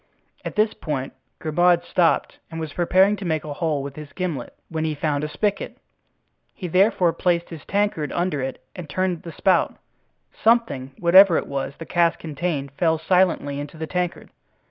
At 0.43 0.55
this 0.55 0.73
point 0.73 1.13
Grimaud 1.37 1.83
stopped 1.83 2.39
and 2.49 2.59
was 2.59 2.73
preparing 2.73 3.15
to 3.17 3.23
make 3.23 3.43
a 3.43 3.53
hole 3.53 3.83
with 3.83 3.95
his 3.95 4.13
gimlet, 4.13 4.55
when 4.67 4.83
he 4.83 4.95
found 4.95 5.23
a 5.23 5.27
spigot; 5.29 5.77
he 6.55 6.67
therefore 6.67 7.13
placed 7.13 7.49
his 7.49 7.63
tankard 7.65 8.11
under 8.13 8.41
it 8.41 8.63
and 8.75 8.89
turned 8.89 9.21
the 9.21 9.31
spout; 9.31 9.75
something, 10.43 10.93
whatever 10.97 11.37
it 11.37 11.45
was 11.45 11.75
the 11.77 11.85
cask 11.85 12.17
contained, 12.17 12.71
fell 12.71 12.97
silently 12.97 13.59
into 13.59 13.77
the 13.77 13.85
tankard. 13.85 14.31